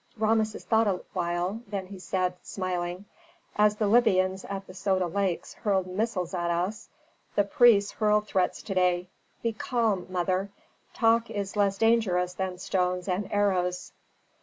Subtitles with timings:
[0.17, 3.05] Rameses thought a while, then he said, smiling,
[3.55, 6.89] "As the Libyans at the Soda Lakes hurled missiles at us,
[7.35, 9.09] the priests hurl threats to day.
[9.43, 10.49] Be calm, mother!
[10.95, 13.91] Talk is less dangerous than stones and arrows."